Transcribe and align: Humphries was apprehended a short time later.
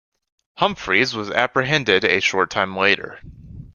Humphries 0.55 1.13
was 1.13 1.29
apprehended 1.29 2.03
a 2.03 2.19
short 2.21 2.49
time 2.49 2.75
later. 2.75 3.19